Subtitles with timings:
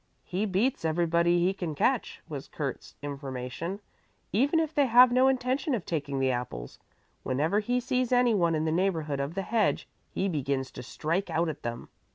[0.23, 3.81] "He beats everybody he can catch," was Kurt's information,
[4.33, 6.79] "even if they have no intention of taking the apples.
[7.21, 11.49] Whenever he sees anyone in the neighborhood of the hedge, he begins to strike out
[11.49, 11.89] at them."